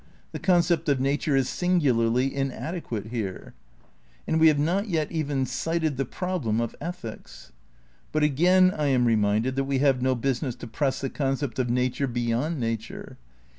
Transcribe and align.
The 0.31 0.39
concept 0.39 0.89
of 0.89 0.99
nature 0.99 1.35
is 1.35 1.47
singularly 1.47 2.33
inadequate 2.35 3.09
here. 3.09 3.53
And 4.25 4.39
we 4.39 4.47
have 4.47 4.57
not 4.57 4.89
yet 4.89 5.11
even 5.11 5.45
sighted 5.45 5.95
the 5.97 6.05
problem 6.05 6.59
of 6.59 6.75
ethics. 6.81 7.51
But 8.11 8.23
again 8.23 8.71
I 8.75 8.87
am 8.87 9.05
reminded 9.05 9.55
that 9.57 9.65
we 9.65 9.77
have 9.77 10.01
no 10.01 10.15
business 10.15 10.55
to 10.55 10.65
press 10.65 11.01
the 11.01 11.11
concept 11.11 11.59
of 11.59 11.69
nature 11.69 12.07
beyond 12.07 12.59
nature. 12.59 13.19